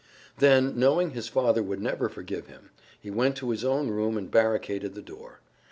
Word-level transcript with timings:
Then, 0.39 0.79
knowing 0.79 1.11
his 1.11 1.27
father 1.27 1.61
would 1.61 1.79
never 1.79 2.09
forgive 2.09 2.47
him, 2.47 2.71
he 2.99 3.11
went 3.11 3.35
to 3.37 3.51
his 3.51 3.63
own 3.63 3.89
room 3.89 4.17
and 4.17 4.31
barricaded 4.31 4.95
the 4.95 5.01
door. 5.03 5.41